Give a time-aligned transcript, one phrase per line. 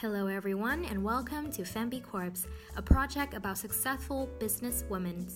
[0.00, 5.26] Hello, everyone, and welcome to Fembi Corps, a project about successful business women.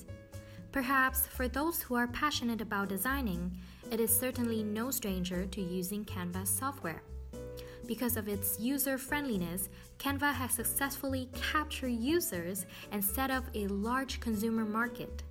[0.72, 3.54] Perhaps for those who are passionate about designing,
[3.90, 7.02] it is certainly no stranger to using Canva software.
[7.86, 14.18] Because of its user friendliness, Canva has successfully captured users and set up a large
[14.20, 15.24] consumer market.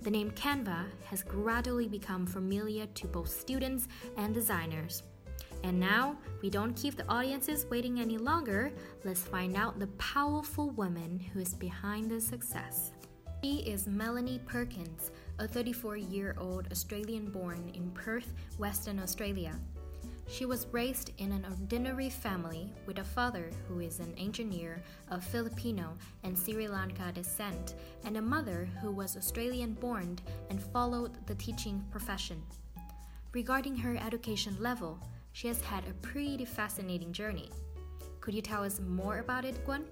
[0.00, 3.86] The name Canva has gradually become familiar to both students
[4.16, 5.04] and designers.
[5.64, 8.72] And now, we don't keep the audiences waiting any longer.
[9.04, 12.92] Let's find out the powerful woman who is behind the success.
[13.42, 19.58] She is Melanie Perkins, a 34 year old Australian born in Perth, Western Australia.
[20.28, 25.24] She was raised in an ordinary family with a father who is an engineer of
[25.24, 31.34] Filipino and Sri Lanka descent, and a mother who was Australian born and followed the
[31.34, 32.40] teaching profession.
[33.32, 34.98] Regarding her education level,
[35.32, 37.50] she has had a pretty fascinating journey.
[38.20, 39.84] Could you tell us more about it, Gwen?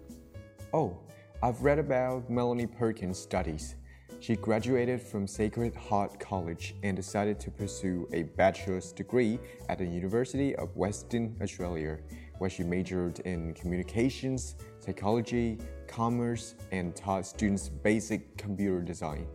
[0.72, 0.98] Oh,
[1.42, 3.74] I've read about Melanie Perkins' studies.
[4.20, 9.38] She graduated from Sacred Heart College and decided to pursue a bachelor's degree
[9.70, 11.98] at the University of Western Australia,
[12.36, 19.26] where she majored in communications, psychology, commerce, and taught students basic computer design.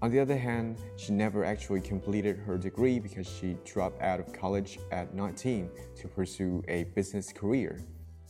[0.00, 4.32] On the other hand, she never actually completed her degree because she dropped out of
[4.32, 7.80] college at 19 to pursue a business career.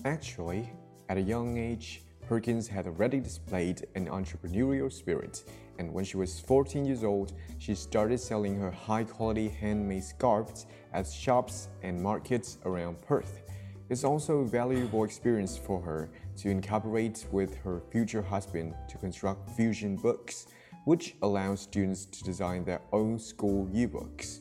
[0.06, 0.72] Actually,
[1.10, 5.44] at a young age, Perkins had already displayed an entrepreneurial spirit,
[5.78, 10.66] and when she was 14 years old, she started selling her high quality handmade scarves
[10.94, 13.42] at shops and markets around Perth.
[13.90, 19.50] It's also a valuable experience for her to incorporate with her future husband to construct
[19.50, 20.46] fusion books
[20.88, 24.40] which allows students to design their own school yearbooks.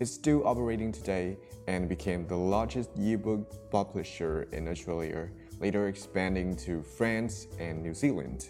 [0.00, 1.36] It's still operating today
[1.68, 5.28] and became the largest yearbook publisher in Australia,
[5.60, 8.48] later expanding to France and New Zealand.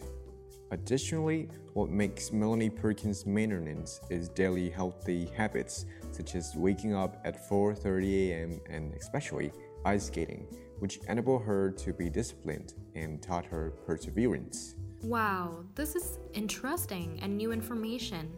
[0.70, 7.20] Additionally, what makes Melanie Perkins' main earnings is daily healthy habits such as waking up
[7.24, 8.60] at 4:30 a.m.
[8.70, 9.50] and especially
[9.84, 10.46] ice skating,
[10.78, 14.76] which enable her to be disciplined and taught her perseverance.
[15.02, 18.36] Wow, this is interesting and new information.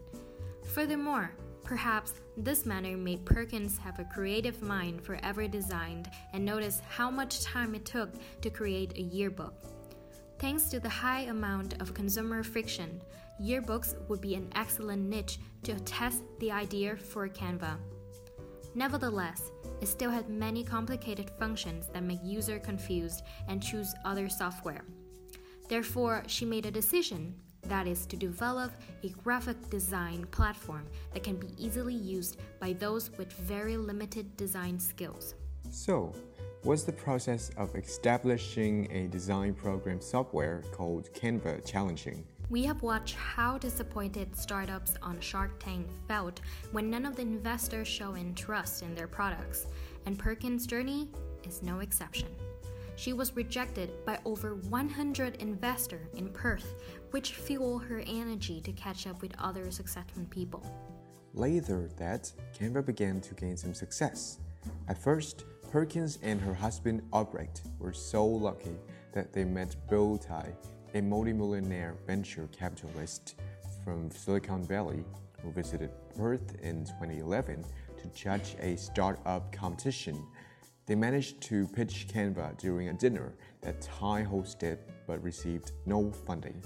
[0.72, 1.30] Furthermore,
[1.62, 7.10] perhaps this manner made Perkins have a creative mind for ever designed and notice how
[7.10, 9.52] much time it took to create a yearbook.
[10.38, 13.02] Thanks to the high amount of consumer friction,
[13.38, 17.76] yearbooks would be an excellent niche to test the idea for Canva.
[18.74, 19.52] Nevertheless,
[19.82, 24.82] it still had many complicated functions that make user confused and choose other software.
[25.68, 27.34] Therefore, she made a decision
[27.68, 33.10] that is to develop a graphic design platform that can be easily used by those
[33.16, 35.34] with very limited design skills.
[35.70, 36.12] So,
[36.62, 42.24] what's the process of establishing a design program software called Canva challenging?
[42.50, 46.40] We have watched how disappointed startups on Shark Tank felt
[46.72, 49.66] when none of the investors show interest in their products,
[50.04, 51.08] and Perkins' journey
[51.44, 52.28] is no exception.
[52.96, 56.74] She was rejected by over 100 investors in Perth,
[57.10, 60.64] which fueled her energy to catch up with other successful people.
[61.32, 64.38] Later that, Canva began to gain some success.
[64.88, 68.76] At first, Perkins and her husband Obrecht were so lucky
[69.12, 70.54] that they met Bill Tai,
[70.94, 73.34] a multimillionaire venture capitalist
[73.84, 75.04] from Silicon Valley
[75.42, 77.64] who visited Perth in 2011
[77.98, 80.24] to judge a startup competition
[80.86, 86.62] they managed to pitch Canva during a dinner that Tai hosted but received no funding.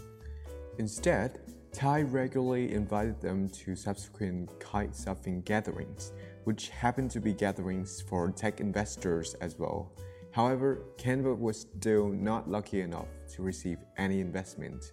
[0.78, 1.40] Instead,
[1.72, 6.12] Tai regularly invited them to subsequent kite surfing gatherings,
[6.44, 9.92] which happened to be gatherings for tech investors as well.
[10.32, 14.92] However, Canva was still not lucky enough to receive any investment.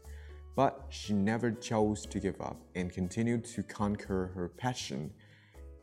[0.56, 5.12] But she never chose to give up and continued to conquer her passion.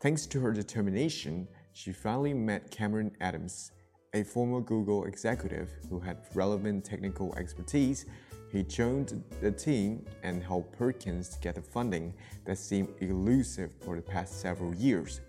[0.00, 3.72] Thanks to her determination, she finally met Cameron Adams,
[4.12, 8.04] a former Google executive who had relevant technical expertise.
[8.50, 12.12] He joined the team and helped Perkins get the funding
[12.44, 15.22] that seemed elusive for the past several years.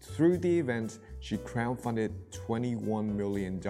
[0.00, 3.60] Through the event, she crowdfunded $21 million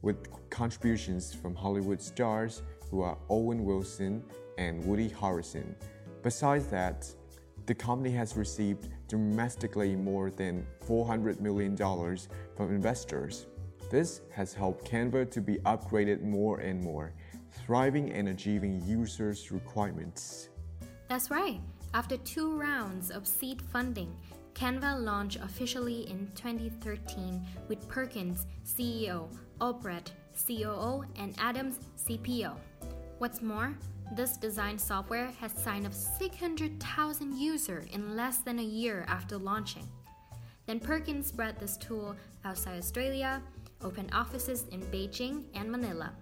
[0.00, 4.24] with contributions from Hollywood stars who are Owen Wilson
[4.58, 5.74] and Woody Harrelson.
[6.22, 7.06] Besides that,
[7.66, 13.46] the company has received domestically more than $400 million from investors.
[13.90, 17.12] This has helped Canva to be upgraded more and more,
[17.64, 20.48] thriving and achieving users' requirements.
[21.08, 21.60] That's right.
[21.94, 24.16] After two rounds of seed funding,
[24.54, 29.28] Canva launched officially in 2013 with Perkins CEO
[29.60, 32.56] Obrecht COO, and Adams, CPO.
[33.18, 33.74] What's more,
[34.16, 39.88] this design software has signed up 600,000 users in less than a year after launching.
[40.66, 42.14] Then Perkins spread this tool
[42.44, 43.42] outside Australia,
[43.82, 46.12] opened offices in Beijing and Manila.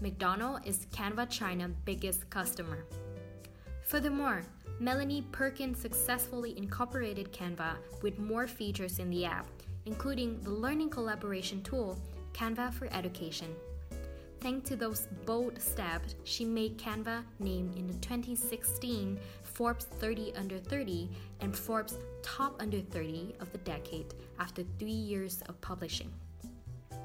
[0.00, 2.84] McDonald is Canva China's biggest customer.
[3.84, 4.42] Furthermore,
[4.80, 9.46] Melanie Perkins successfully incorporated Canva with more features in the app,
[9.86, 11.98] including the learning collaboration tool,
[12.32, 13.54] Canva for Education.
[14.42, 20.58] Thanks to those bold steps, she made Canva named in the 2016 Forbes 30 Under
[20.58, 21.08] 30
[21.40, 26.12] and Forbes Top Under 30 of the decade after three years of publishing.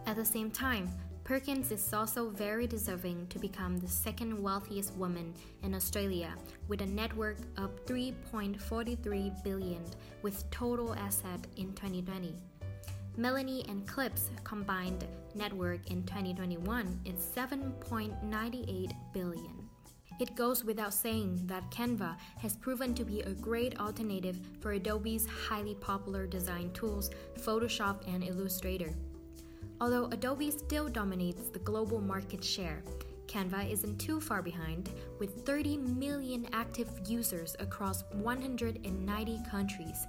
[0.07, 0.89] At the same time,
[1.25, 5.31] Perkins is also very deserving to become the second wealthiest woman
[5.61, 6.33] in Australia
[6.67, 9.85] with a net worth of 3.43 billion
[10.23, 12.33] with total asset in 2020.
[13.19, 15.03] Melanie and Cliff's combined
[15.33, 19.69] net worth in 2021 is 7.98 billion.
[20.19, 25.25] It goes without saying that Canva has proven to be a great alternative for Adobe's
[25.25, 27.09] highly popular design tools,
[27.39, 28.93] Photoshop and Illustrator.
[29.81, 32.83] Although Adobe still dominates the global market share,
[33.25, 40.05] Canva isn't too far behind, with 30 million active users across 190 countries.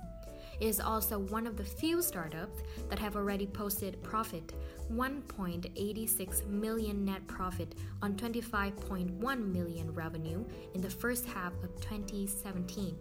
[0.60, 4.52] Is also one of the few startups that have already posted profit
[4.92, 10.44] 1.86 million net profit on 25.1 million revenue
[10.74, 12.96] in the first half of 2017.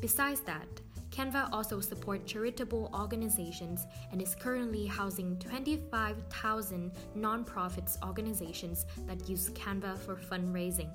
[0.00, 0.66] Besides that,
[1.10, 9.96] Canva also supports charitable organizations and is currently housing 25,000 nonprofits organizations that use Canva
[9.98, 10.90] for fundraising.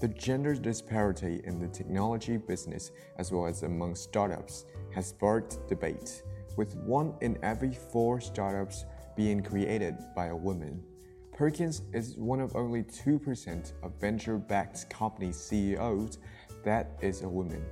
[0.00, 4.64] The gender disparity in the technology business, as well as among startups,
[4.94, 6.22] has sparked debate,
[6.56, 10.82] with one in every four startups being created by a woman.
[11.34, 16.16] Perkins is one of only 2% of venture backed company CEOs
[16.64, 17.62] that is a woman.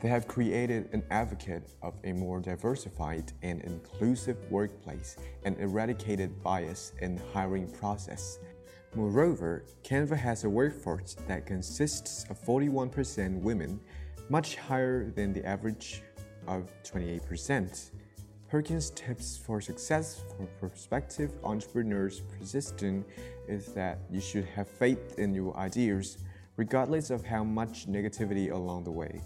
[0.00, 6.92] They have created an advocate of a more diversified and inclusive workplace and eradicated bias
[7.02, 8.38] in the hiring process.
[8.94, 13.80] Moreover, Canva has a workforce that consists of 41% women,
[14.28, 16.02] much higher than the average
[16.46, 17.90] of 28%.
[18.48, 23.06] Perkins' tips for success for prospective entrepreneurs persistent
[23.46, 26.16] is that you should have faith in your ideas,
[26.56, 29.20] regardless of how much negativity along the way.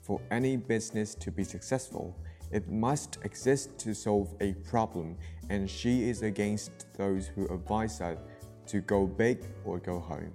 [0.00, 2.16] For any business to be successful,
[2.50, 5.16] it must exist to solve a problem,
[5.50, 8.18] and she is against those who advise us
[8.66, 10.32] to go big or go home.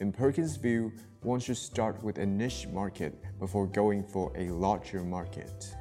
[0.00, 0.92] In Perkins' view,
[1.22, 5.74] one should start with a niche market before going for a larger market.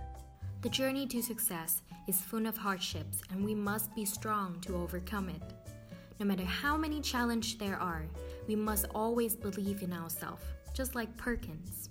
[0.61, 5.29] The journey to success is full of hardships, and we must be strong to overcome
[5.29, 5.43] it.
[6.19, 8.07] No matter how many challenges there are,
[8.47, 10.43] we must always believe in ourselves,
[10.73, 11.89] just like Perkins.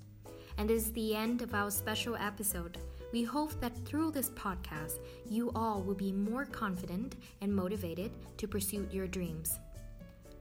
[0.58, 2.78] And this is the end of our special episode.
[3.12, 4.99] We hope that through this podcast,
[5.31, 9.60] you all will be more confident and motivated to pursue your dreams.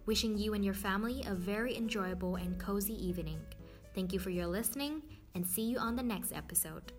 [0.06, 3.40] Wishing you and your family a very enjoyable and cozy evening.
[3.96, 5.02] Thank you for your listening
[5.34, 6.92] and see you on the next episode.